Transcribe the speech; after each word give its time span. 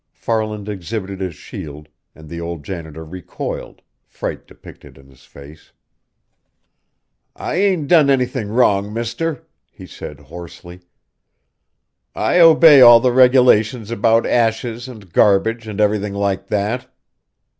Farland 0.13 0.67
exhibited 0.67 1.19
his 1.19 1.35
shield, 1.35 1.87
and 2.15 2.27
the 2.27 2.41
old 2.41 2.65
janitor 2.65 3.05
recoiled, 3.05 3.83
fright 4.07 4.47
depicted 4.47 4.97
in 4.97 5.07
his 5.07 5.25
face. 5.25 5.73
"I 7.35 7.53
ain't 7.57 7.87
done 7.87 8.09
anything 8.09 8.47
wrong, 8.49 8.91
mister," 8.91 9.45
he 9.71 9.85
said 9.85 10.19
hoarsely. 10.19 10.81
"I 12.15 12.39
obey 12.39 12.81
all 12.81 12.99
the 12.99 13.11
regulations 13.13 13.91
about 13.91 14.25
ashes 14.25 14.87
and 14.87 15.13
garbage 15.13 15.67
and 15.67 15.79
everything 15.79 16.15
like 16.15 16.47
that." 16.47 16.87